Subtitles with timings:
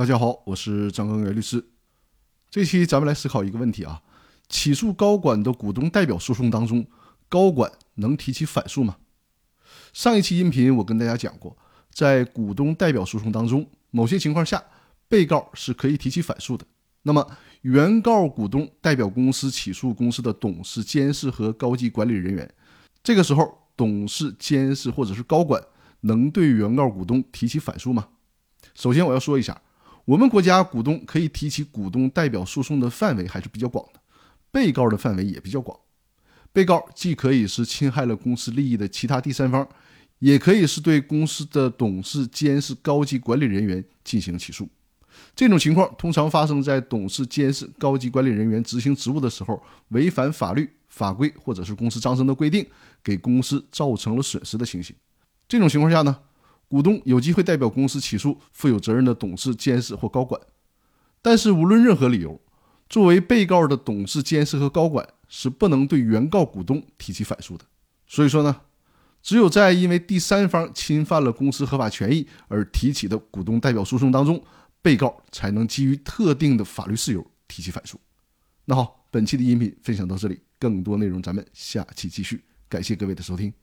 [0.00, 1.62] 大家好，我是张根元律师。
[2.48, 4.00] 这期咱们来思考一个问题啊：
[4.48, 6.86] 起诉高管的股东代表诉讼当中，
[7.28, 8.96] 高管能提起反诉吗？
[9.92, 11.54] 上一期音频我跟大家讲过，
[11.92, 14.64] 在股东代表诉讼当中，某些情况下，
[15.06, 16.64] 被告是可以提起反诉的。
[17.02, 22.50] 那么，原告股东代表公司起诉公司的董事、监事和高级管理人员，
[23.02, 25.62] 这个时候，董事、监事或者是高管
[26.00, 28.08] 能对原告股东提起反诉吗？
[28.74, 29.60] 首先，我要说一下，
[30.10, 34.00] 我们国家股东可以提起股东代表诉讼的范围还是比较广的，
[34.50, 35.78] 被告的范围也比较广。
[36.52, 39.64] 被告既可以是侵害了公司利益的其他第三方，
[40.18, 44.68] 也可以是对公司的董事、监事、高级管理人员进行起诉。
[45.36, 52.66] 这种情况通常发生在董事、监事、高级管理人员执行职务的时候，违反法律法规或者是公司章程的规定，
[53.04, 54.96] 给公司造成了损失的情形。
[55.46, 56.18] 这种情况下呢，
[56.70, 60.40] 股东有机会代表公司起诉负有责任的董事、监事或高管。
[61.20, 62.40] 但是无论任何理由，
[62.88, 65.06] 作为被告的董事、监事和高管。
[65.32, 67.64] 是不能对原告股东提起反诉的。
[68.04, 68.62] 所以说呢，
[69.22, 74.42] 只有在因为第三方侵犯了公司合法权益而提起的股东代表诉讼当中，
[74.82, 77.96] 被告才能基于特定的法律事由提起反诉。
[78.64, 82.42] 那好，本期的音频分享到这里，更多内容咱们下期继续。
[82.68, 83.54] 感谢各位的收听。